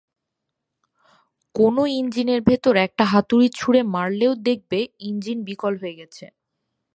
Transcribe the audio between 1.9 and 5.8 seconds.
ইঞ্জিনের ভেতরে একটা হাতুড়ি ছুড়ে মারলেও দেখবে ইঞ্জিল বিকল